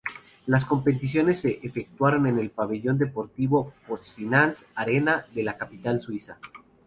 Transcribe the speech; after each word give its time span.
Las 0.47 0.65
competiciones 0.65 1.41
se 1.41 1.59
efectuaron 1.61 2.25
en 2.25 2.39
el 2.39 2.49
pabellón 2.49 2.97
deportivo 2.97 3.75
PostFinance-Arena 3.87 5.27
de 5.35 5.43
la 5.43 5.57
capital 5.59 6.01
suiza. 6.01 6.39